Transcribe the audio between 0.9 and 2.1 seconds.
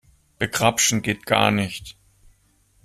geht gar nicht.